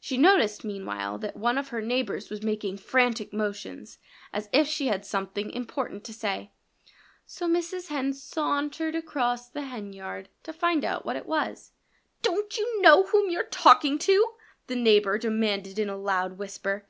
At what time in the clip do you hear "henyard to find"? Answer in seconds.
9.62-10.84